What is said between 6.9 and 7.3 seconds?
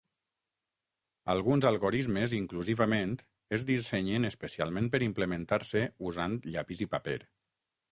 paper.